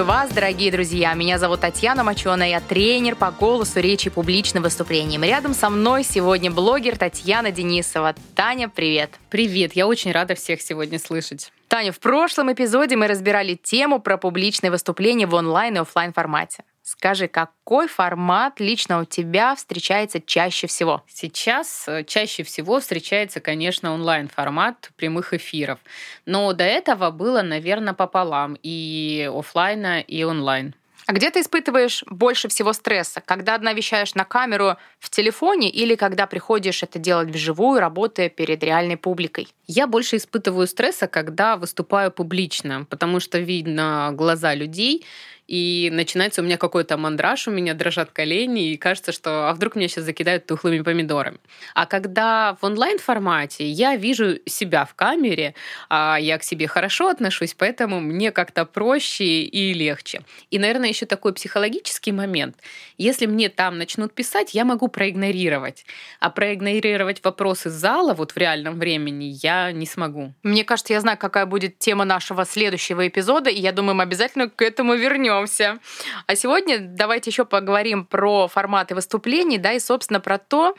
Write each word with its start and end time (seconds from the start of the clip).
Приветствую 0.00 0.22
вас, 0.22 0.32
дорогие 0.32 0.72
друзья. 0.72 1.12
Меня 1.12 1.38
зовут 1.38 1.60
Татьяна 1.60 2.02
Моченая, 2.02 2.48
я 2.48 2.60
тренер 2.60 3.16
по 3.16 3.30
голосу, 3.30 3.80
речи 3.80 4.08
публичным 4.08 4.62
выступлениям. 4.62 5.22
Рядом 5.22 5.52
со 5.52 5.68
мной 5.68 6.04
сегодня 6.04 6.50
блогер 6.50 6.96
Татьяна 6.96 7.50
Денисова. 7.50 8.14
Таня, 8.34 8.70
привет. 8.70 9.10
Привет, 9.28 9.74
я 9.74 9.86
очень 9.86 10.12
рада 10.12 10.34
всех 10.34 10.62
сегодня 10.62 10.98
слышать. 10.98 11.52
Таня, 11.68 11.92
в 11.92 12.00
прошлом 12.00 12.50
эпизоде 12.50 12.96
мы 12.96 13.08
разбирали 13.08 13.56
тему 13.62 14.00
про 14.00 14.16
публичные 14.16 14.70
выступления 14.70 15.26
в 15.26 15.34
онлайн 15.34 15.76
и 15.76 15.80
офлайн 15.80 16.14
формате. 16.14 16.64
Скажи, 16.82 17.28
какой 17.28 17.88
формат 17.88 18.58
лично 18.58 19.00
у 19.00 19.04
тебя 19.04 19.54
встречается 19.54 20.20
чаще 20.20 20.66
всего? 20.66 21.04
Сейчас 21.06 21.84
э, 21.86 22.04
чаще 22.04 22.42
всего 22.42 22.80
встречается, 22.80 23.40
конечно, 23.40 23.92
онлайн-формат 23.92 24.90
прямых 24.96 25.34
эфиров. 25.34 25.78
Но 26.24 26.52
до 26.52 26.64
этого 26.64 27.10
было, 27.10 27.42
наверное, 27.42 27.94
пополам 27.94 28.56
и 28.62 29.30
офлайна, 29.32 30.00
и 30.00 30.24
онлайн. 30.24 30.74
А 31.06 31.12
где 31.12 31.30
ты 31.30 31.40
испытываешь 31.40 32.04
больше 32.08 32.48
всего 32.48 32.72
стресса? 32.72 33.20
Когда 33.24 33.56
одна 33.56 33.72
вещаешь 33.72 34.14
на 34.14 34.24
камеру 34.24 34.76
в 35.00 35.10
телефоне 35.10 35.68
или 35.68 35.96
когда 35.96 36.26
приходишь 36.26 36.84
это 36.84 37.00
делать 37.00 37.30
вживую, 37.30 37.80
работая 37.80 38.28
перед 38.28 38.62
реальной 38.62 38.96
публикой? 38.96 39.48
Я 39.66 39.88
больше 39.88 40.18
испытываю 40.18 40.68
стресса, 40.68 41.08
когда 41.08 41.56
выступаю 41.56 42.12
публично, 42.12 42.86
потому 42.88 43.18
что 43.18 43.38
видно 43.40 44.12
глаза 44.12 44.54
людей, 44.54 45.04
и 45.50 45.90
начинается 45.92 46.42
у 46.42 46.44
меня 46.44 46.56
какой-то 46.56 46.96
мандраж, 46.96 47.48
у 47.48 47.50
меня 47.50 47.74
дрожат 47.74 48.12
колени, 48.12 48.70
и 48.70 48.76
кажется, 48.76 49.10
что 49.10 49.50
а 49.50 49.52
вдруг 49.52 49.74
меня 49.74 49.88
сейчас 49.88 50.04
закидают 50.04 50.46
тухлыми 50.46 50.80
помидорами. 50.80 51.38
А 51.74 51.86
когда 51.86 52.56
в 52.60 52.64
онлайн-формате 52.64 53.68
я 53.68 53.96
вижу 53.96 54.38
себя 54.46 54.84
в 54.84 54.94
камере, 54.94 55.56
а 55.88 56.18
я 56.20 56.38
к 56.38 56.44
себе 56.44 56.68
хорошо 56.68 57.08
отношусь, 57.08 57.54
поэтому 57.54 57.98
мне 57.98 58.30
как-то 58.30 58.64
проще 58.64 59.24
и 59.24 59.74
легче. 59.74 60.20
И, 60.52 60.60
наверное, 60.60 60.90
еще 60.90 61.04
такой 61.04 61.32
психологический 61.32 62.12
момент. 62.12 62.54
Если 62.96 63.26
мне 63.26 63.48
там 63.48 63.76
начнут 63.76 64.14
писать, 64.14 64.54
я 64.54 64.64
могу 64.64 64.86
проигнорировать. 64.86 65.84
А 66.20 66.30
проигнорировать 66.30 67.24
вопросы 67.24 67.70
зала 67.70 68.14
вот 68.14 68.32
в 68.32 68.36
реальном 68.36 68.78
времени 68.78 69.36
я 69.42 69.72
не 69.72 69.86
смогу. 69.86 70.32
Мне 70.44 70.62
кажется, 70.62 70.92
я 70.92 71.00
знаю, 71.00 71.18
какая 71.18 71.46
будет 71.46 71.80
тема 71.80 72.04
нашего 72.04 72.44
следующего 72.44 73.08
эпизода, 73.08 73.50
и 73.50 73.58
я 73.58 73.72
думаю, 73.72 73.96
мы 73.96 74.04
обязательно 74.04 74.48
к 74.48 74.62
этому 74.62 74.94
вернемся 74.94 75.39
вернемся. 75.40 75.78
А 76.26 76.34
сегодня 76.34 76.78
давайте 76.80 77.30
еще 77.30 77.44
поговорим 77.44 78.04
про 78.04 78.48
форматы 78.48 78.94
выступлений, 78.94 79.58
да, 79.58 79.72
и, 79.72 79.80
собственно, 79.80 80.20
про 80.20 80.38
то, 80.38 80.74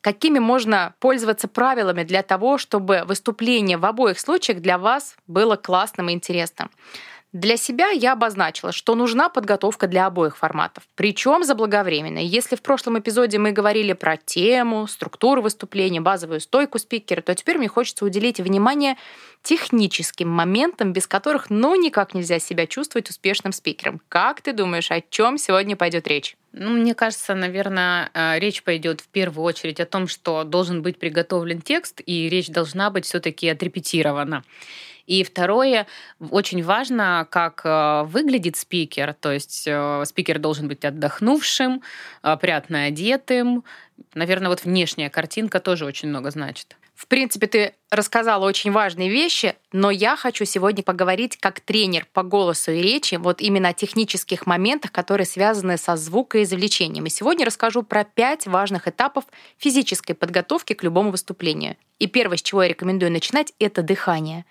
какими 0.00 0.38
можно 0.38 0.94
пользоваться 1.00 1.48
правилами 1.48 2.04
для 2.04 2.22
того, 2.22 2.58
чтобы 2.58 3.04
выступление 3.06 3.78
в 3.78 3.86
обоих 3.86 4.20
случаях 4.20 4.60
для 4.60 4.78
вас 4.78 5.16
было 5.26 5.56
классным 5.56 6.08
и 6.08 6.12
интересным. 6.12 6.70
Для 7.34 7.56
себя 7.56 7.88
я 7.88 8.12
обозначила, 8.12 8.70
что 8.70 8.94
нужна 8.94 9.28
подготовка 9.28 9.88
для 9.88 10.06
обоих 10.06 10.36
форматов, 10.36 10.84
причем 10.94 11.42
заблаговременно. 11.42 12.20
Если 12.20 12.54
в 12.54 12.62
прошлом 12.62 13.00
эпизоде 13.00 13.38
мы 13.38 13.50
говорили 13.50 13.92
про 13.92 14.16
тему, 14.16 14.86
структуру 14.86 15.42
выступления, 15.42 16.00
базовую 16.00 16.38
стойку 16.38 16.78
спикера, 16.78 17.22
то 17.22 17.34
теперь 17.34 17.58
мне 17.58 17.66
хочется 17.66 18.04
уделить 18.04 18.38
внимание 18.38 18.96
техническим 19.42 20.28
моментам, 20.28 20.92
без 20.92 21.08
которых 21.08 21.50
ну 21.50 21.74
никак 21.74 22.14
нельзя 22.14 22.38
себя 22.38 22.68
чувствовать 22.68 23.10
успешным 23.10 23.52
спикером. 23.52 24.00
Как 24.08 24.40
ты 24.40 24.52
думаешь, 24.52 24.92
о 24.92 25.00
чем 25.00 25.36
сегодня 25.36 25.74
пойдет 25.74 26.06
речь? 26.06 26.36
Ну, 26.52 26.70
мне 26.70 26.94
кажется, 26.94 27.34
наверное, 27.34 28.10
э, 28.14 28.38
речь 28.38 28.62
пойдет 28.62 29.00
в 29.00 29.08
первую 29.08 29.44
очередь 29.44 29.80
о 29.80 29.86
том, 29.86 30.06
что 30.06 30.44
должен 30.44 30.82
быть 30.82 31.00
приготовлен 31.00 31.60
текст, 31.60 32.00
и 32.06 32.28
речь 32.28 32.48
должна 32.48 32.90
быть 32.90 33.06
все-таки 33.06 33.48
отрепетирована. 33.48 34.44
И 35.06 35.22
второе, 35.22 35.86
очень 36.30 36.62
важно, 36.62 37.26
как 37.30 37.62
э, 37.64 38.02
выглядит 38.04 38.56
спикер. 38.56 39.14
То 39.14 39.32
есть 39.32 39.64
э, 39.66 40.04
спикер 40.06 40.38
должен 40.38 40.68
быть 40.68 40.84
отдохнувшим, 40.84 41.82
опрятно 42.22 42.84
одетым. 42.84 43.64
Наверное, 44.14 44.48
вот 44.48 44.64
внешняя 44.64 45.10
картинка 45.10 45.60
тоже 45.60 45.84
очень 45.84 46.08
много 46.08 46.30
значит. 46.30 46.76
В 46.94 47.08
принципе, 47.08 47.46
ты 47.48 47.74
рассказала 47.90 48.46
очень 48.46 48.70
важные 48.70 49.10
вещи, 49.10 49.56
но 49.72 49.90
я 49.90 50.14
хочу 50.14 50.44
сегодня 50.44 50.84
поговорить 50.84 51.36
как 51.36 51.58
тренер 51.58 52.06
по 52.12 52.22
голосу 52.22 52.70
и 52.70 52.80
речи, 52.80 53.16
вот 53.16 53.40
именно 53.40 53.70
о 53.70 53.72
технических 53.72 54.46
моментах, 54.46 54.92
которые 54.92 55.26
связаны 55.26 55.76
со 55.76 55.96
звукоизвлечением. 55.96 57.06
И 57.06 57.10
сегодня 57.10 57.44
расскажу 57.44 57.82
про 57.82 58.04
пять 58.04 58.46
важных 58.46 58.86
этапов 58.86 59.24
физической 59.58 60.14
подготовки 60.14 60.72
к 60.74 60.84
любому 60.84 61.10
выступлению. 61.10 61.76
И 61.98 62.06
первое, 62.06 62.36
с 62.36 62.42
чего 62.42 62.62
я 62.62 62.68
рекомендую 62.68 63.10
начинать, 63.10 63.52
это 63.58 63.82
дыхание 63.82 64.44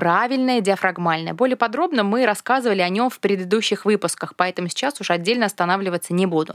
правильное 0.00 0.62
диафрагмальное. 0.62 1.34
Более 1.34 1.58
подробно 1.58 2.04
мы 2.04 2.24
рассказывали 2.24 2.80
о 2.80 2.88
нем 2.88 3.10
в 3.10 3.20
предыдущих 3.20 3.84
выпусках, 3.84 4.34
поэтому 4.34 4.68
сейчас 4.68 4.98
уж 4.98 5.10
отдельно 5.10 5.44
останавливаться 5.44 6.14
не 6.14 6.24
буду. 6.24 6.54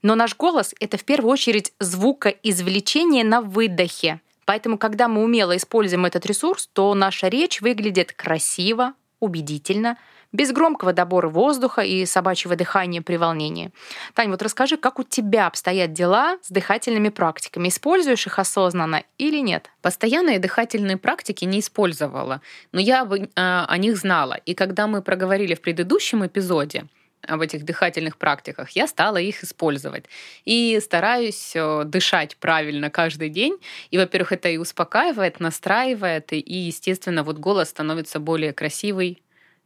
Но 0.00 0.14
наш 0.14 0.36
голос— 0.36 0.76
это 0.80 0.96
в 0.96 1.02
первую 1.02 1.32
очередь 1.32 1.72
звукоизвлечение 1.80 3.24
на 3.24 3.40
выдохе. 3.40 4.20
Поэтому, 4.44 4.78
когда 4.78 5.08
мы 5.08 5.24
умело 5.24 5.56
используем 5.56 6.06
этот 6.06 6.24
ресурс, 6.24 6.68
то 6.72 6.94
наша 6.94 7.26
речь 7.26 7.60
выглядит 7.60 8.12
красиво, 8.12 8.92
убедительно, 9.18 9.98
без 10.32 10.52
громкого 10.52 10.92
добора 10.92 11.28
воздуха 11.28 11.82
и 11.82 12.04
собачьего 12.04 12.56
дыхания 12.56 13.02
при 13.02 13.16
волнении. 13.16 13.70
Тань, 14.14 14.30
вот 14.30 14.42
расскажи, 14.42 14.76
как 14.76 14.98
у 14.98 15.02
тебя 15.02 15.46
обстоят 15.46 15.92
дела 15.92 16.38
с 16.42 16.50
дыхательными 16.50 17.08
практиками? 17.08 17.68
Используешь 17.68 18.26
их 18.26 18.38
осознанно 18.38 19.04
или 19.16 19.38
нет? 19.38 19.70
Постоянные 19.82 20.38
дыхательные 20.38 20.96
практики 20.96 21.44
не 21.44 21.60
использовала, 21.60 22.42
но 22.72 22.80
я 22.80 23.02
о 23.34 23.78
них 23.78 23.96
знала. 23.96 24.34
И 24.34 24.54
когда 24.54 24.86
мы 24.86 25.02
проговорили 25.02 25.54
в 25.54 25.60
предыдущем 25.60 26.26
эпизоде, 26.26 26.86
об 27.22 27.40
этих 27.40 27.64
дыхательных 27.64 28.16
практиках, 28.16 28.70
я 28.70 28.86
стала 28.86 29.16
их 29.18 29.42
использовать. 29.42 30.04
И 30.44 30.78
стараюсь 30.80 31.52
э, 31.54 31.82
дышать 31.84 32.36
правильно 32.36 32.90
каждый 32.90 33.28
день. 33.28 33.58
И, 33.90 33.98
во-первых, 33.98 34.32
это 34.32 34.48
и 34.48 34.56
успокаивает, 34.56 35.40
настраивает, 35.40 36.32
и, 36.32 36.38
естественно, 36.38 37.24
вот 37.24 37.38
голос 37.38 37.70
становится 37.70 38.20
более 38.20 38.52
красивый, 38.52 39.20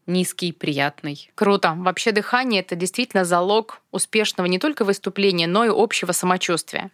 низкий, 0.07 0.53
приятный. 0.53 1.31
Круто. 1.35 1.75
Вообще 1.77 2.13
дыхание— 2.13 2.61
это 2.63 2.77
действительно 2.77 3.25
залог 3.25 3.81
успешного 3.91 4.47
не 4.47 4.59
только 4.59 4.85
выступления, 4.85 5.47
но 5.47 5.65
и 5.65 5.69
общего 5.69 6.13
самочувствия. 6.13 6.91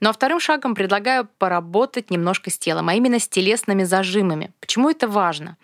Ну 0.00 0.08
а 0.08 0.12
вторым 0.12 0.40
шагом 0.40 0.74
предлагаю 0.74 1.28
поработать 1.38 2.10
немножко 2.10 2.50
с 2.50 2.58
телом, 2.58 2.88
а 2.88 2.94
именно 2.94 3.18
с 3.18 3.28
телесными 3.28 3.84
зажимами. 3.84 4.52
Почему 4.60 4.90
это 4.90 5.08
важно? 5.08 5.56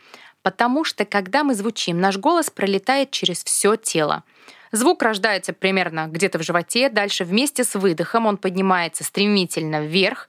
Потому 0.43 0.85
что 0.85 1.05
когда 1.05 1.43
мы 1.43 1.55
звучим, 1.55 2.01
наш 2.01 2.19
голос 2.19 2.51
пролетает 2.51 3.11
через 3.11 3.43
все 3.43 3.77
тело. 3.77 4.25
Звук 4.73 5.03
рождается 5.03 5.53
примерно 5.53 6.07
где-то 6.07 6.39
в 6.39 6.43
животе, 6.43 6.89
дальше 6.89 7.25
вместе 7.25 7.65
с 7.65 7.75
выдохом 7.75 8.27
он 8.27 8.37
поднимается 8.37 9.05
стремительно 9.05 9.85
вверх, 9.85 10.29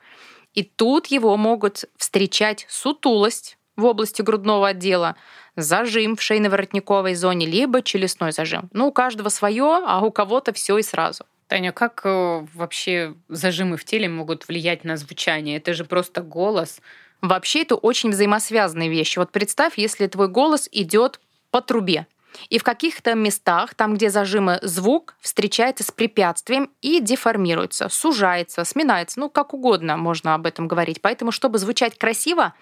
и 0.54 0.64
тут 0.64 1.08
его 1.08 1.36
могут 1.38 1.86
встречать 1.98 2.66
сутулость 2.70 3.58
в 3.76 3.86
области 3.86 4.22
грудного 4.22 4.70
отдела, 4.70 5.16
зажим 5.58 6.16
в 6.16 6.22
шейно-воротниковой 6.22 7.16
зоне, 7.16 7.46
либо 7.46 7.82
челюстной 7.82 8.32
зажим. 8.32 8.70
Ну, 8.72 8.88
у 8.88 8.92
каждого 8.94 9.28
свое, 9.30 9.84
а 9.86 10.00
у 10.02 10.12
кого-то 10.12 10.54
все 10.54 10.78
и 10.78 10.84
сразу. 10.84 11.26
Таня, 11.48 11.72
как 11.72 12.02
э, 12.06 12.46
вообще 12.54 13.16
зажимы 13.28 13.78
в 13.78 13.84
теле 13.84 14.08
могут 14.08 14.48
влиять 14.48 14.84
на 14.84 14.96
звучание? 14.98 15.58
Это 15.58 15.74
же 15.74 15.84
просто 15.84 16.22
голос. 16.22 16.80
Вообще 17.22 17.64
это 17.64 17.76
очень 17.76 18.12
взаимосвязанные 18.12 18.90
вещи. 18.90 19.18
Вот 19.18 19.32
представь, 19.32 19.78
если 19.78 20.08
твой 20.08 20.28
голос 20.28 20.70
идет 20.72 21.20
по 21.50 21.62
трубе, 21.62 22.06
и 22.50 22.60
в 22.60 22.64
каких-то 22.64 23.16
местах, 23.16 23.74
там, 23.74 23.96
где 23.96 24.12
зажимы, 24.12 24.60
звук 24.62 25.16
встречается 25.22 25.84
с 25.84 25.92
препятствием 25.92 26.70
и 26.82 27.00
деформируется, 27.00 27.90
сужается, 27.90 28.64
сминается, 28.64 29.20
ну, 29.20 29.30
как 29.30 29.56
угодно 29.56 29.98
можно 29.98 30.36
об 30.36 30.46
этом 30.46 30.68
говорить. 30.68 31.02
Поэтому, 31.02 31.32
чтобы 31.32 31.58
звучать 31.58 31.98
красиво, 31.98 32.54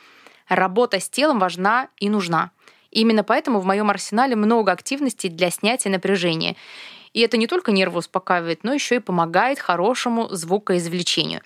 работа 0.47 0.99
с 1.01 1.09
телом 1.09 1.39
важна 1.39 1.89
и 1.97 2.09
нужна. 2.09 2.51
Именно 2.95 3.25
поэтому 3.25 3.59
в 3.59 3.65
моем 3.65 3.89
арсенале 3.89 4.37
много 4.37 4.71
активностей 4.71 5.29
для 5.29 5.51
снятия 5.51 5.91
напряжения. 5.91 6.55
И 7.11 7.19
это 7.19 7.35
не 7.35 7.45
только 7.45 7.73
нервы 7.73 7.99
успокаивает, 7.99 8.63
но 8.63 8.73
еще 8.73 8.95
и 8.95 8.99
помогает 8.99 9.59
хорошему 9.59 10.29
звукоизвлечению. 10.29 11.41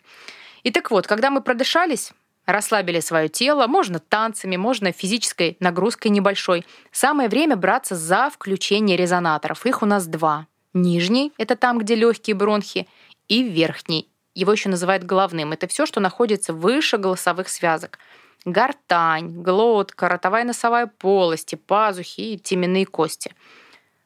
И 0.61 0.71
так 0.71 0.91
вот, 0.91 1.07
когда 1.07 1.31
мы 1.31 1.41
продышались, 1.41 2.11
расслабили 2.45 2.99
свое 2.99 3.29
тело, 3.29 3.65
можно 3.65 3.97
танцами, 3.97 4.57
можно 4.57 4.91
физической 4.91 5.57
нагрузкой 5.59 6.11
небольшой. 6.11 6.65
Самое 6.91 7.29
время 7.29 7.55
браться 7.55 7.95
за 7.95 8.29
включение 8.29 8.95
резонаторов. 8.95 9.65
Их 9.65 9.81
у 9.81 9.87
нас 9.87 10.05
два. 10.05 10.45
Нижний— 10.73 11.33
это 11.39 11.55
там, 11.55 11.79
где 11.79 11.95
легкие 11.95 12.35
бронхи, 12.35 12.87
и 13.27 13.41
верхний. 13.41 14.07
Его 14.35 14.51
еще 14.51 14.69
называют 14.69 15.03
головным. 15.03 15.51
Это 15.51 15.65
все, 15.65 15.87
что 15.87 15.99
находится 15.99 16.53
выше 16.53 16.97
голосовых 16.97 17.49
связок. 17.49 17.97
Гортань, 18.45 19.41
глотка, 19.41 20.07
ротовая 20.07 20.43
носовая 20.43 20.87
полости, 20.87 21.55
пазухи 21.55 22.21
и 22.21 22.37
теменные 22.37 22.85
кости. 22.85 23.35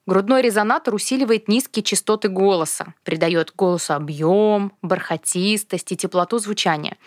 Грудной 0.05 0.41
резонатор 0.41 0.93
усиливает 0.93 1.47
низкие 1.47 1.81
частоты 1.83 2.27
голоса, 2.27 2.93
придает 3.03 3.53
голосу 3.55 3.93
объем, 3.93 4.73
бархатистость 4.81 5.91
и 5.93 5.95
теплоту 5.95 6.39
звучания. 6.39 6.97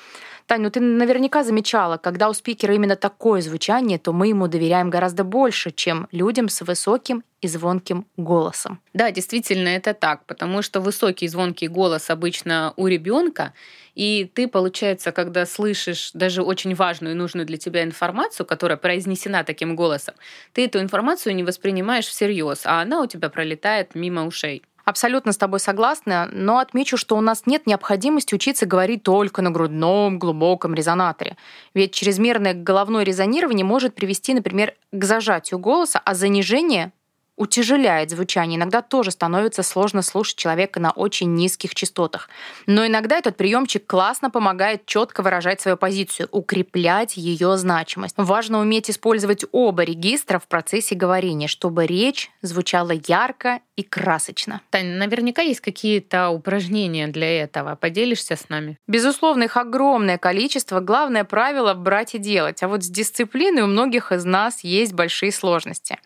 Тань, 0.46 0.62
ну 0.62 0.70
ты 0.70 0.78
наверняка 0.78 1.42
замечала, 1.42 1.96
когда 1.96 2.28
у 2.28 2.32
спикера 2.32 2.72
именно 2.72 2.94
такое 2.94 3.40
звучание, 3.40 3.98
то 3.98 4.12
мы 4.12 4.28
ему 4.28 4.46
доверяем 4.46 4.90
гораздо 4.90 5.24
больше, 5.24 5.72
чем 5.72 6.06
людям 6.12 6.48
с 6.48 6.60
высоким 6.60 7.24
и 7.40 7.48
звонким 7.48 8.06
голосом. 8.16 8.80
Да, 8.94 9.10
действительно, 9.10 9.68
это 9.68 9.92
так, 9.92 10.24
потому 10.26 10.62
что 10.62 10.80
высокий 10.80 11.26
звонкий 11.26 11.66
голос 11.66 12.10
обычно 12.10 12.74
у 12.76 12.86
ребенка, 12.86 13.54
и 13.96 14.30
ты, 14.32 14.46
получается, 14.46 15.10
когда 15.10 15.46
слышишь 15.46 16.12
даже 16.14 16.42
очень 16.42 16.76
важную 16.76 17.14
и 17.14 17.18
нужную 17.18 17.44
для 17.44 17.56
тебя 17.56 17.82
информацию, 17.82 18.46
которая 18.46 18.78
произнесена 18.78 19.42
таким 19.42 19.74
голосом, 19.74 20.14
ты 20.52 20.66
эту 20.66 20.78
информацию 20.80 21.34
не 21.34 21.42
воспринимаешь 21.42 22.06
всерьез, 22.06 22.62
а 22.66 22.82
она 22.82 23.02
у 23.02 23.06
тебя 23.06 23.30
пролетает 23.30 23.96
мимо 23.96 24.24
ушей. 24.24 24.62
Абсолютно 24.86 25.32
с 25.32 25.36
тобой 25.36 25.58
согласна, 25.58 26.28
но 26.30 26.58
отмечу, 26.58 26.96
что 26.96 27.16
у 27.16 27.20
нас 27.20 27.44
нет 27.44 27.66
необходимости 27.66 28.36
учиться 28.36 28.66
говорить 28.66 29.02
только 29.02 29.42
на 29.42 29.50
грудном 29.50 30.20
глубоком 30.20 30.74
резонаторе. 30.74 31.36
Ведь 31.74 31.92
чрезмерное 31.92 32.54
головное 32.54 33.02
резонирование 33.02 33.64
может 33.64 33.96
привести, 33.96 34.32
например, 34.32 34.74
к 34.92 35.02
зажатию 35.02 35.58
голоса, 35.58 36.00
а 36.04 36.14
занижение 36.14 36.92
утяжеляет 37.36 38.10
звучание. 38.10 38.56
Иногда 38.56 38.82
тоже 38.82 39.10
становится 39.10 39.62
сложно 39.62 40.02
слушать 40.02 40.36
человека 40.36 40.80
на 40.80 40.90
очень 40.90 41.34
низких 41.34 41.74
частотах. 41.74 42.28
Но 42.66 42.86
иногда 42.86 43.18
этот 43.18 43.36
приемчик 43.36 43.86
классно 43.86 44.30
помогает 44.30 44.86
четко 44.86 45.22
выражать 45.22 45.60
свою 45.60 45.76
позицию, 45.76 46.28
укреплять 46.32 47.16
ее 47.16 47.56
значимость. 47.56 48.14
Важно 48.16 48.58
уметь 48.60 48.90
использовать 48.90 49.44
оба 49.52 49.84
регистра 49.84 50.38
в 50.38 50.46
процессе 50.48 50.94
говорения, 50.94 51.48
чтобы 51.48 51.86
речь 51.86 52.30
звучала 52.42 52.92
ярко 53.06 53.60
и 53.76 53.82
красочно. 53.82 54.62
Таня, 54.70 54.96
наверняка 54.96 55.42
есть 55.42 55.60
какие-то 55.60 56.30
упражнения 56.30 57.08
для 57.08 57.42
этого. 57.42 57.76
Поделишься 57.76 58.34
с 58.36 58.48
нами? 58.48 58.78
Безусловно, 58.86 59.44
их 59.44 59.56
огромное 59.56 60.16
количество. 60.16 60.80
Главное 60.80 61.24
правило— 61.24 61.74
брать 61.74 62.14
и 62.14 62.18
делать. 62.18 62.62
А 62.62 62.68
вот 62.68 62.82
с 62.82 62.88
дисциплиной 62.88 63.62
у 63.62 63.66
многих 63.66 64.12
из 64.12 64.24
нас 64.24 64.64
есть 64.64 64.94
большие 64.94 65.30
сложности. 65.30 65.98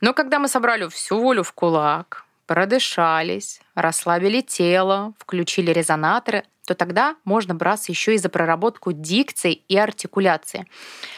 Но 0.00 0.14
когда 0.14 0.38
мы 0.38 0.48
собрали 0.70 0.88
всю 0.88 1.18
волю 1.18 1.42
в 1.42 1.52
кулак, 1.52 2.24
продышались, 2.46 3.60
расслабили 3.74 4.40
тело, 4.40 5.14
включили 5.18 5.72
резонаторы, 5.72 6.44
то 6.64 6.76
тогда 6.76 7.16
можно 7.24 7.56
браться 7.56 7.90
еще 7.90 8.14
и 8.14 8.18
за 8.18 8.28
проработку 8.28 8.92
дикции 8.92 9.52
и 9.52 9.76
артикуляции. 9.76 10.66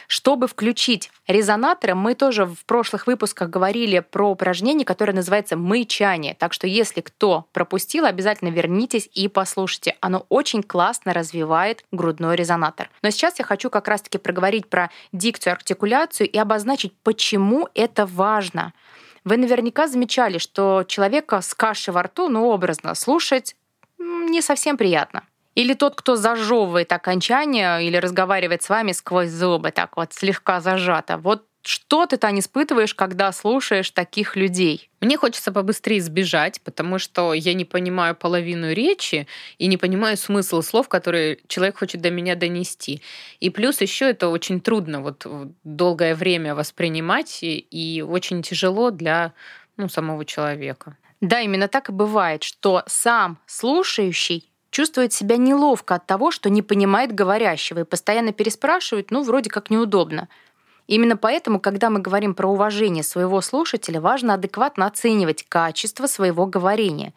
Чтобы 0.06 0.48
включить 0.48 1.10
резонаторы, 1.26 1.94
мы 1.94 2.14
тоже 2.14 2.46
в 2.46 2.64
прошлых 2.64 3.06
выпусках 3.06 3.50
говорили 3.50 3.98
про 3.98 4.30
упражнение, 4.30 4.86
которое 4.86 5.12
называется 5.12 5.58
мычание. 5.58 6.34
Так 6.34 6.54
что 6.54 6.66
если 6.66 7.02
кто 7.02 7.44
пропустил, 7.52 8.06
обязательно 8.06 8.48
вернитесь 8.48 9.10
и 9.12 9.28
послушайте. 9.28 9.98
Оно 10.00 10.24
очень 10.30 10.62
классно 10.62 11.12
развивает 11.12 11.84
грудной 11.92 12.36
резонатор. 12.36 12.88
Но 13.02 13.10
сейчас 13.10 13.38
я 13.38 13.44
хочу 13.44 13.68
как 13.68 13.86
раз-таки 13.86 14.16
проговорить 14.16 14.70
про 14.70 14.90
дикцию, 15.12 15.52
артикуляцию 15.52 16.30
и 16.30 16.38
обозначить, 16.38 16.94
почему 17.02 17.68
это 17.74 18.06
важно. 18.06 18.72
Вы 19.24 19.36
наверняка 19.36 19.86
замечали, 19.86 20.38
что 20.38 20.84
человека 20.86 21.40
с 21.40 21.54
кашей 21.54 21.92
во 21.94 22.02
рту, 22.02 22.28
ну, 22.28 22.46
образно, 22.46 22.94
слушать 22.94 23.56
не 23.98 24.40
совсем 24.40 24.76
приятно. 24.76 25.22
Или 25.54 25.74
тот, 25.74 25.94
кто 25.94 26.16
зажевывает 26.16 26.92
окончание 26.92 27.84
или 27.86 27.96
разговаривает 27.96 28.62
с 28.62 28.68
вами 28.68 28.92
сквозь 28.92 29.30
зубы, 29.30 29.70
так 29.70 29.96
вот 29.96 30.12
слегка 30.12 30.60
зажато. 30.60 31.18
Вот 31.18 31.44
что 31.64 32.06
ты, 32.06 32.16
Таня, 32.16 32.40
испытываешь, 32.40 32.94
когда 32.94 33.30
слушаешь 33.32 33.90
таких 33.90 34.36
людей? 34.36 34.90
Мне 35.00 35.16
хочется 35.16 35.52
побыстрее 35.52 36.00
сбежать, 36.00 36.60
потому 36.62 36.98
что 36.98 37.32
я 37.34 37.54
не 37.54 37.64
понимаю 37.64 38.14
половину 38.14 38.72
речи 38.72 39.26
и 39.58 39.66
не 39.66 39.76
понимаю 39.76 40.16
смысл 40.16 40.62
слов, 40.62 40.88
которые 40.88 41.38
человек 41.46 41.78
хочет 41.78 42.00
до 42.00 42.10
меня 42.10 42.34
донести. 42.34 43.02
И 43.40 43.50
плюс 43.50 43.80
еще 43.80 44.10
это 44.10 44.28
очень 44.28 44.60
трудно 44.60 45.00
вот 45.00 45.26
долгое 45.64 46.14
время 46.14 46.54
воспринимать 46.54 47.38
и 47.42 48.04
очень 48.06 48.42
тяжело 48.42 48.90
для 48.90 49.32
ну, 49.76 49.88
самого 49.88 50.24
человека. 50.24 50.96
Да, 51.20 51.40
именно 51.40 51.68
так 51.68 51.88
и 51.88 51.92
бывает, 51.92 52.42
что 52.42 52.82
сам 52.86 53.38
слушающий 53.46 54.52
чувствует 54.70 55.12
себя 55.12 55.36
неловко 55.36 55.94
от 55.94 56.06
того, 56.06 56.32
что 56.32 56.50
не 56.50 56.62
понимает 56.62 57.14
говорящего 57.14 57.80
и 57.80 57.84
постоянно 57.84 58.32
переспрашивает, 58.32 59.12
ну, 59.12 59.22
вроде 59.22 59.50
как 59.50 59.70
неудобно. 59.70 60.28
Именно 60.92 61.16
поэтому, 61.16 61.58
когда 61.58 61.88
мы 61.88 62.00
говорим 62.00 62.34
про 62.34 62.48
уважение 62.48 63.02
своего 63.02 63.40
слушателя, 63.40 63.98
важно 63.98 64.34
адекватно 64.34 64.84
оценивать 64.84 65.42
качество 65.48 66.06
своего 66.06 66.44
говорения. 66.44 67.14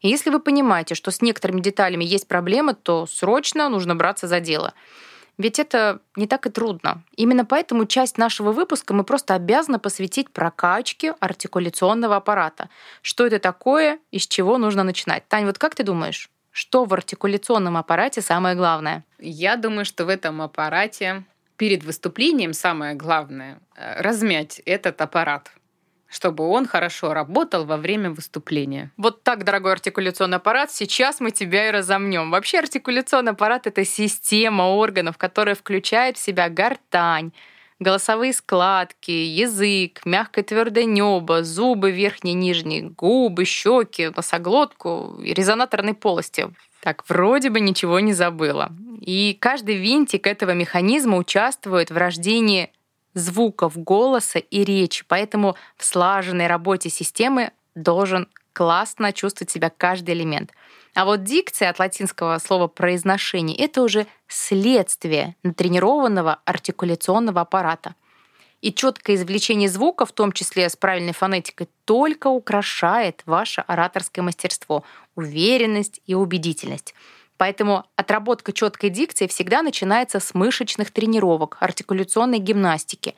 И 0.00 0.08
если 0.08 0.30
вы 0.30 0.38
понимаете, 0.38 0.94
что 0.94 1.10
с 1.10 1.20
некоторыми 1.20 1.60
деталями 1.60 2.04
есть 2.04 2.28
проблемы, 2.28 2.74
то 2.74 3.06
срочно 3.06 3.68
нужно 3.68 3.96
браться 3.96 4.28
за 4.28 4.38
дело. 4.38 4.72
Ведь 5.36 5.58
это 5.58 5.98
не 6.14 6.28
так 6.28 6.46
и 6.46 6.50
трудно. 6.50 7.02
Именно 7.16 7.44
поэтому 7.44 7.86
часть 7.86 8.18
нашего 8.18 8.52
выпуска 8.52 8.94
мы 8.94 9.02
просто 9.02 9.34
обязаны 9.34 9.80
посвятить 9.80 10.30
прокачке 10.30 11.16
артикуляционного 11.18 12.14
аппарата. 12.14 12.68
Что 13.02 13.26
это 13.26 13.40
такое 13.40 13.98
и 14.12 14.20
с 14.20 14.28
чего 14.28 14.58
нужно 14.58 14.84
начинать? 14.84 15.26
Тань, 15.26 15.44
вот 15.44 15.58
как 15.58 15.74
ты 15.74 15.82
думаешь? 15.82 16.30
Что 16.52 16.84
в 16.84 16.94
артикуляционном 16.94 17.76
аппарате 17.76 18.20
самое 18.20 18.54
главное? 18.54 19.04
Я 19.18 19.56
думаю, 19.56 19.84
что 19.84 20.04
в 20.04 20.08
этом 20.08 20.40
аппарате 20.40 21.24
перед 21.58 21.84
выступлением 21.84 22.54
самое 22.54 22.94
главное 22.94 23.60
э, 23.76 24.00
размять 24.00 24.60
этот 24.64 25.00
аппарат 25.02 25.52
чтобы 26.10 26.48
он 26.48 26.66
хорошо 26.66 27.12
работал 27.12 27.66
во 27.66 27.76
время 27.76 28.10
выступления. 28.10 28.90
Вот 28.96 29.22
так, 29.22 29.44
дорогой 29.44 29.72
артикуляционный 29.72 30.38
аппарат, 30.38 30.72
сейчас 30.72 31.20
мы 31.20 31.32
тебя 31.32 31.68
и 31.68 31.70
разомнем. 31.70 32.30
Вообще 32.30 32.60
артикуляционный 32.60 33.32
аппарат— 33.32 33.66
это 33.66 33.84
система 33.84 34.62
органов, 34.62 35.18
которая 35.18 35.54
включает 35.54 36.16
в 36.16 36.22
себя 36.22 36.48
гортань, 36.48 37.32
голосовые 37.78 38.32
складки, 38.32 39.10
язык, 39.10 40.00
мягкое 40.06 40.42
твердое 40.42 40.84
небо, 40.84 41.44
зубы 41.44 41.90
верхние, 41.90 42.34
нижние, 42.34 42.88
губы, 42.88 43.44
щеки, 43.44 44.08
носоглотку 44.08 45.20
и 45.22 45.34
резонаторные 45.34 45.94
полости. 45.94 46.48
Так, 46.80 47.04
вроде 47.08 47.50
бы 47.50 47.60
ничего 47.60 48.00
не 48.00 48.14
забыла. 48.14 48.72
И 49.08 49.32
каждый 49.32 49.76
винтик 49.76 50.26
этого 50.26 50.50
механизма 50.50 51.16
участвует 51.16 51.90
в 51.90 51.96
рождении 51.96 52.70
звуков 53.14 53.78
голоса 53.78 54.38
и 54.38 54.64
речи, 54.64 55.02
поэтому 55.08 55.56
в 55.78 55.84
слаженной 55.86 56.46
работе 56.46 56.90
системы 56.90 57.52
должен 57.74 58.28
классно 58.52 59.14
чувствовать 59.14 59.50
себя 59.50 59.72
каждый 59.74 60.14
элемент. 60.14 60.52
А 60.94 61.06
вот 61.06 61.24
дикция 61.24 61.70
от 61.70 61.78
латинского 61.78 62.36
слова 62.36 62.66
произношение— 62.66 63.56
это 63.58 63.80
уже 63.80 64.06
следствие 64.26 65.36
натренированного 65.42 66.40
артикуляционного 66.44 67.40
аппарата. 67.40 67.94
И 68.60 68.74
четкое 68.74 69.16
извлечение 69.16 69.70
звука, 69.70 70.04
в 70.04 70.12
том 70.12 70.32
числе 70.32 70.68
с 70.68 70.76
правильной 70.76 71.14
фонетикой, 71.14 71.70
только 71.86 72.26
украшает 72.26 73.22
ваше 73.24 73.62
ораторское 73.62 74.22
мастерство, 74.22 74.84
уверенность 75.14 76.02
и 76.04 76.14
убедительность. 76.14 76.94
Поэтому 77.38 77.86
отработка 77.96 78.52
четкой 78.52 78.90
дикции 78.90 79.28
всегда 79.28 79.62
начинается 79.62 80.20
с 80.20 80.34
мышечных 80.34 80.90
тренировок, 80.90 81.56
артикуляционной 81.60 82.38
гимнастики. 82.38 83.14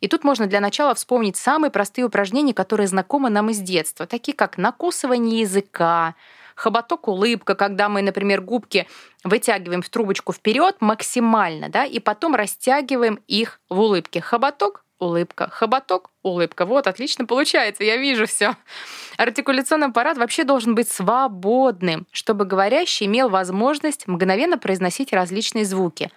И 0.00 0.08
тут 0.08 0.24
можно 0.24 0.46
для 0.46 0.60
начала 0.60 0.94
вспомнить 0.94 1.36
самые 1.36 1.70
простые 1.70 2.04
упражнения, 2.04 2.52
которые 2.52 2.88
знакомы 2.88 3.30
нам 3.30 3.50
из 3.50 3.58
детства, 3.58 4.06
такие 4.06 4.34
как 4.34 4.58
накусывание 4.58 5.40
языка, 5.40 6.14
хоботок 6.56 7.08
улыбка, 7.08 7.54
когда 7.54 7.88
мы, 7.88 8.02
например, 8.02 8.40
губки 8.40 8.86
вытягиваем 9.24 9.82
в 9.82 9.88
трубочку 9.88 10.32
вперед 10.32 10.76
максимально, 10.80 11.68
да, 11.68 11.84
и 11.84 12.00
потом 12.00 12.34
растягиваем 12.34 13.20
их 13.28 13.60
в 13.68 13.78
улыбке. 13.78 14.20
Хоботок, 14.20 14.84
улыбка, 15.00 15.48
хоботок, 15.50 16.10
улыбка. 16.22 16.66
Вот, 16.66 16.86
отлично 16.86 17.26
получается, 17.26 17.82
я 17.82 17.96
вижу 17.96 18.26
все. 18.26 18.56
Артикуляционный 19.16 19.88
аппарат 19.88 20.16
вообще 20.16 20.44
должен 20.44 20.74
быть 20.76 20.88
свободным, 20.88 22.06
чтобы 22.12 22.44
говорящий 22.44 23.06
имел 23.06 23.28
возможность 23.28 24.06
мгновенно 24.06 24.58
произносить 24.58 25.12
различные 25.12 25.64
звуки. 25.64 26.10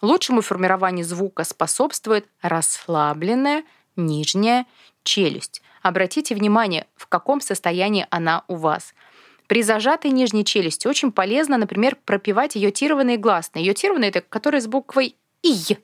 Лучшему 0.00 0.40
формированию 0.40 1.04
звука 1.04 1.44
способствует 1.44 2.26
расслабленная 2.40 3.64
нижняя 3.96 4.64
челюсть. 5.02 5.60
Обратите 5.82 6.34
внимание, 6.34 6.86
в 6.96 7.06
каком 7.06 7.40
состоянии 7.40 8.06
она 8.10 8.44
у 8.48 8.56
вас– 8.56 8.94
при 9.48 9.62
зажатой 9.62 10.10
нижней 10.10 10.44
челюсти 10.44 10.86
очень 10.86 11.10
полезно, 11.10 11.56
например, 11.56 11.96
пропивать 12.04 12.54
йотированные 12.54 13.16
гласные. 13.16 13.64
Йотированные— 13.64 14.10
это 14.10 14.20
которые 14.20 14.60
с 14.60 14.66
буквой 14.66 15.16
«и». 15.42 15.78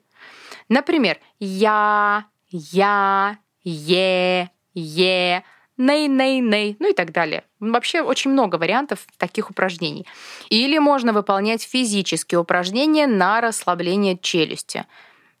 Например, 0.69 1.19
«я», 1.39 2.25
«я», 2.49 3.37
«е», 3.63 4.49
«е», 4.73 5.43
ней, 5.77 6.07
ней, 6.07 6.39
ней, 6.39 6.77
ну 6.79 6.89
и 6.89 6.93
так 6.93 7.11
далее. 7.11 7.43
Вообще 7.59 8.01
очень 8.01 8.31
много 8.31 8.55
вариантов 8.55 9.05
таких 9.17 9.49
упражнений. 9.49 10.05
Или 10.49 10.77
можно 10.77 11.13
выполнять 11.13 11.63
физические 11.63 12.39
упражнения 12.39 13.07
на 13.07 13.41
расслабление 13.41 14.17
челюсти. 14.17 14.85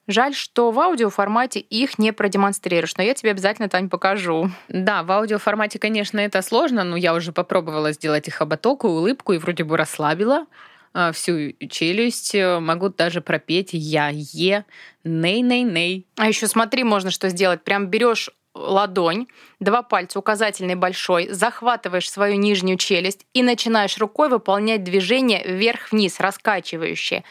Жаль, 0.07 0.35
что 0.35 0.69
в 0.69 0.79
аудиоформате 0.79 1.59
их 1.59 1.97
не 1.97 2.13
продемонстрируешь, 2.13 2.95
но 2.95 3.03
я 3.03 3.15
тебе 3.15 3.31
обязательно, 3.31 3.69
Тань, 3.69 3.89
покажу. 3.89 4.51
Да, 4.67 5.01
в 5.01 5.11
аудиоформате, 5.11 5.79
конечно, 5.79 6.19
это 6.19 6.43
сложно, 6.43 6.83
но 6.83 6.95
я 6.95 7.15
уже 7.15 7.31
попробовала 7.31 7.91
сделать 7.91 8.27
и 8.27 8.31
хоботок, 8.31 8.83
и 8.83 8.87
улыбку, 8.87 9.33
и 9.33 9.39
вроде 9.39 9.63
бы 9.63 9.77
расслабила 9.77 10.45
всю 11.13 11.53
челюсть, 11.69 12.33
э, 12.35 12.59
могу 12.59 12.89
даже 12.89 13.21
пропеть 13.21 13.69
я, 13.73 14.09
е, 14.13 14.65
ней-ней-ней. 15.03 16.07
А 16.15 16.27
еще 16.27 16.47
смотри, 16.47 16.83
можно 16.83 17.11
что 17.11 17.29
сделать. 17.29 17.63
Прям 17.63 17.87
берешь 17.87 18.29
ладонь, 18.55 19.27
два 19.59 19.83
пальца, 19.83 20.17
указательный 20.17 20.75
большой, 20.75 21.27
захватываешь 21.27 22.09
свою 22.09 22.35
нижнюю 22.37 22.77
челюсть 22.77 23.25
и 23.33 23.43
начинаешь 23.43 23.97
рукой 23.97 24.29
выполнять 24.29 24.83
движение 24.83 25.43
вверх-вниз, 25.45 26.19
раскачивающее. 26.19 27.25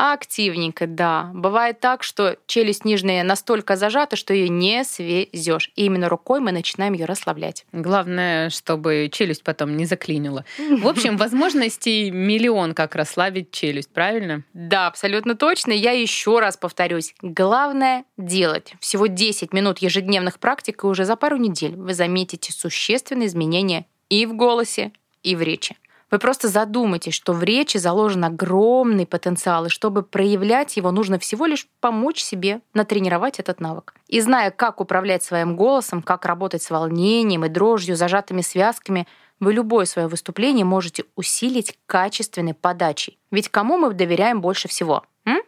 Активненько, 0.00 0.86
да. 0.86 1.28
Бывает 1.34 1.80
так, 1.80 2.04
что 2.04 2.36
челюсть 2.46 2.84
нижняя 2.84 3.24
настолько 3.24 3.74
зажата, 3.74 4.14
что 4.14 4.32
ее 4.32 4.48
не 4.48 4.84
свезешь. 4.84 5.72
И 5.74 5.86
именно 5.86 6.08
рукой 6.08 6.38
мы 6.38 6.52
начинаем 6.52 6.92
ее 6.92 7.04
расслаблять. 7.04 7.66
Главное, 7.72 8.48
чтобы 8.50 9.10
челюсть 9.10 9.42
потом 9.42 9.76
не 9.76 9.86
заклинила. 9.86 10.44
В 10.58 10.86
общем, 10.86 11.16
возможностей 11.16 12.12
миллион, 12.12 12.74
как 12.74 12.94
расслабить 12.94 13.50
челюсть, 13.50 13.92
правильно? 13.92 14.44
Да, 14.52 14.86
абсолютно 14.86 15.34
точно. 15.34 15.72
Я 15.72 15.90
еще 15.90 16.38
раз 16.38 16.56
повторюсь. 16.56 17.16
Главное 17.20 18.04
делать. 18.16 18.74
Всего 18.78 19.08
10 19.08 19.52
минут 19.52 19.78
ежедневных 19.78 20.38
практик, 20.38 20.84
и 20.84 20.86
уже 20.86 21.06
за 21.06 21.16
пару 21.16 21.38
недель 21.38 21.74
вы 21.74 21.92
заметите 21.92 22.52
существенные 22.52 23.26
изменения 23.26 23.84
и 24.08 24.26
в 24.26 24.36
голосе, 24.36 24.92
и 25.24 25.34
в 25.34 25.42
речи. 25.42 25.76
Вы 26.10 26.18
просто 26.18 26.48
задумайтесь, 26.48 27.12
что 27.12 27.34
в 27.34 27.42
речи 27.42 27.76
заложен 27.76 28.24
огромный 28.24 29.06
потенциал, 29.06 29.66
и 29.66 29.68
чтобы 29.68 30.02
проявлять 30.02 30.76
его, 30.76 30.90
нужно 30.90 31.18
всего 31.18 31.44
лишь 31.44 31.66
помочь 31.80 32.22
себе 32.22 32.62
натренировать 32.72 33.38
этот 33.38 33.60
навык. 33.60 33.94
И 34.08 34.20
зная, 34.20 34.50
как 34.50 34.80
управлять 34.80 35.22
своим 35.22 35.54
голосом, 35.54 36.00
как 36.02 36.24
работать 36.24 36.62
с 36.62 36.70
волнением 36.70 37.44
и 37.44 37.48
дрожью, 37.50 37.94
зажатыми 37.94 38.40
связками, 38.40 39.06
вы 39.38 39.52
любое 39.52 39.84
свое 39.84 40.08
выступление 40.08 40.64
можете 40.64 41.04
усилить 41.14 41.78
качественной 41.86 42.54
подачей. 42.54 43.18
Ведь 43.30 43.50
кому 43.50 43.76
мы 43.76 43.92
доверяем 43.92 44.40
больше 44.40 44.66
всего? 44.66 45.04
М? 45.26 45.42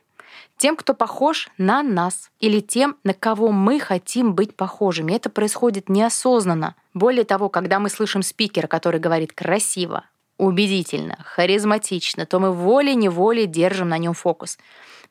Тем, 0.59 0.77
кто 0.77 0.93
похож 0.93 1.49
на 1.57 1.83
нас, 1.83 2.31
или 2.39 2.61
тем, 2.61 2.97
на 3.03 3.15
кого 3.15 3.51
мы 3.51 3.81
хотим 3.81 4.35
быть 4.35 4.55
похожими. 4.55 5.13
Это 5.13 5.31
происходит 5.31 5.89
неосознанно. 5.89 6.77
Более 6.93 7.25
того, 7.25 7.49
когда 7.49 7.79
мы 7.79 7.89
слышим 7.89 8.23
спикера, 8.23 8.67
который 8.67 9.01
говорит 9.01 9.33
красиво, 9.33 10.05
убедительно, 10.41 11.19
харизматично, 11.25 12.27
то 12.27 12.41
мы 12.41 12.53
волей-неволей 12.53 13.47
держим 13.47 13.89
на 13.91 13.99
нем 13.99 14.15
фокус. 14.15 14.59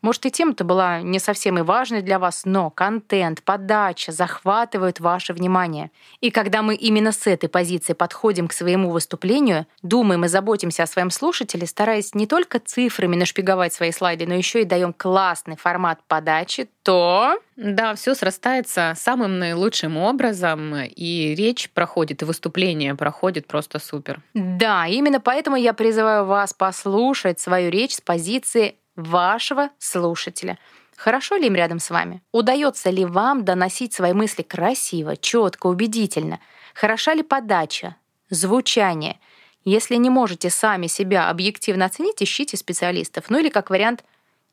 Может, 0.01 0.25
и 0.25 0.31
тема-то 0.31 0.63
была 0.63 1.01
не 1.01 1.19
совсем 1.19 1.59
и 1.59 1.61
важной 1.61 2.01
для 2.01 2.19
вас, 2.19 2.43
но 2.45 2.69
контент, 2.69 3.43
подача 3.43 4.11
захватывают 4.11 4.99
ваше 4.99 5.33
внимание. 5.33 5.91
И 6.21 6.31
когда 6.31 6.61
мы 6.61 6.75
именно 6.75 7.11
с 7.11 7.27
этой 7.27 7.49
позиции 7.49 7.93
подходим 7.93 8.47
к 8.47 8.53
своему 8.53 8.91
выступлению, 8.91 9.67
думаем 9.81 10.23
и 10.23 10.29
заботимся 10.29 10.83
о 10.83 10.87
своем 10.87 11.09
слушателе, 11.09 11.67
стараясь 11.67 12.15
не 12.15 12.27
только 12.27 12.59
цифрами 12.59 13.15
нашпиговать 13.15 13.73
свои 13.73 13.91
слайды, 13.91 14.25
но 14.25 14.35
еще 14.35 14.61
и 14.61 14.65
даем 14.65 14.93
классный 14.93 15.57
формат 15.57 15.99
подачи, 16.07 16.69
то... 16.83 17.37
Да, 17.57 17.93
все 17.95 18.15
срастается 18.15 18.93
самым 18.95 19.37
наилучшим 19.37 19.97
образом, 19.97 20.75
и 20.77 21.35
речь 21.35 21.69
проходит, 21.71 22.21
и 22.21 22.25
выступление 22.25 22.95
проходит 22.95 23.47
просто 23.47 23.79
супер. 23.79 24.21
Да, 24.33 24.87
именно 24.87 25.19
поэтому 25.19 25.57
я 25.57 25.73
призываю 25.73 26.25
вас 26.25 26.53
послушать 26.53 27.41
свою 27.41 27.69
речь 27.69 27.95
с 27.95 28.01
позиции 28.01 28.75
вашего 29.03 29.69
слушателя. 29.79 30.57
Хорошо 30.95 31.37
ли 31.37 31.47
им 31.47 31.55
рядом 31.55 31.79
с 31.79 31.89
вами? 31.89 32.21
Удается 32.31 32.89
ли 32.89 33.05
вам 33.05 33.45
доносить 33.45 33.93
свои 33.93 34.13
мысли 34.13 34.41
красиво, 34.41 35.15
четко, 35.15 35.67
убедительно? 35.67 36.39
Хороша 36.73 37.13
ли 37.13 37.23
подача, 37.23 37.95
звучание? 38.29 39.19
Если 39.65 39.95
не 39.95 40.09
можете 40.09 40.49
сами 40.49 40.87
себя 40.87 41.29
объективно 41.29 41.85
оценить, 41.85 42.21
ищите 42.21 42.57
специалистов. 42.57 43.25
Ну 43.29 43.39
или 43.39 43.49
как 43.49 43.69
вариант– 43.69 44.03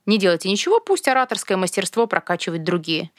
не 0.06 0.18
делайте 0.18 0.48
ничего, 0.48 0.80
пусть 0.80 1.08
ораторское 1.08 1.56
мастерство 1.56 2.06
прокачивают 2.06 2.62
другие. 2.62 3.10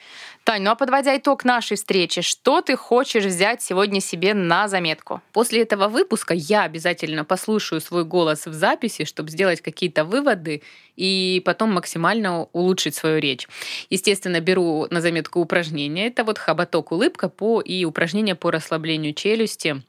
Тань, 0.44 0.62
ну 0.62 0.70
а 0.70 0.74
подводя 0.74 1.16
итог 1.16 1.44
нашей 1.44 1.76
встречи, 1.76 2.22
что 2.22 2.62
ты 2.62 2.76
хочешь 2.76 3.24
взять 3.24 3.60
сегодня 3.60 4.00
себе 4.00 4.32
на 4.32 4.68
заметку? 4.68 5.20
После 5.32 5.62
этого 5.62 5.88
выпуска 5.88 6.32
я 6.32 6.62
обязательно 6.62 7.24
послушаю 7.24 7.82
свой 7.82 8.04
голос 8.04 8.46
в 8.46 8.54
записи, 8.54 9.04
чтобы 9.04 9.30
сделать 9.30 9.60
какие-то 9.60 10.04
выводы 10.04 10.62
и 10.96 11.42
потом 11.44 11.74
максимально 11.74 12.44
улучшить 12.52 12.94
свою 12.94 13.20
речь. 13.20 13.46
Естественно, 13.90 14.40
беру 14.40 14.86
на 14.90 15.02
заметку 15.02 15.40
упражнения. 15.40 16.06
Это 16.06 16.24
вот 16.24 16.38
хоботок, 16.38 16.90
улыбка 16.92 17.28
по 17.28 17.60
и 17.60 17.84
упражнения 17.84 18.34
по 18.34 18.50
расслаблению 18.50 19.12
челюсти, 19.12 19.82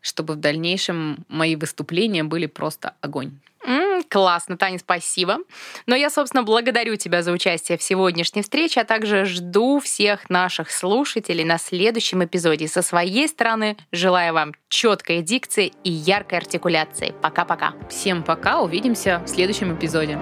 чтобы 0.00 0.34
в 0.34 0.36
дальнейшем 0.36 1.26
мои 1.28 1.56
выступления 1.56 2.24
были 2.24 2.46
просто 2.46 2.94
огонь. 3.02 3.32
Классно, 4.08 4.56
Таня, 4.56 4.78
спасибо. 4.78 5.38
Но 5.86 5.94
я, 5.94 6.10
собственно, 6.10 6.42
благодарю 6.42 6.96
тебя 6.96 7.22
за 7.22 7.32
участие 7.32 7.76
в 7.76 7.82
сегодняшней 7.82 8.42
встрече, 8.42 8.80
а 8.80 8.84
также 8.84 9.24
жду 9.24 9.80
всех 9.80 10.30
наших 10.30 10.70
слушателей 10.70 11.44
на 11.44 11.58
следующем 11.58 12.24
эпизоде. 12.24 12.68
Со 12.68 12.82
своей 12.82 13.28
стороны 13.28 13.76
желаю 13.92 14.32
вам 14.32 14.54
четкой 14.68 15.22
дикции 15.22 15.72
и 15.84 15.90
яркой 15.90 16.38
артикуляции. 16.38 17.14
Пока-пока. 17.20 17.74
Всем 17.90 18.22
пока, 18.22 18.60
увидимся 18.60 19.22
в 19.24 19.28
следующем 19.28 19.74
эпизоде. 19.74 20.18